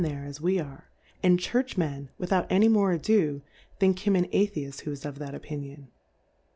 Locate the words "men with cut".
1.77-2.47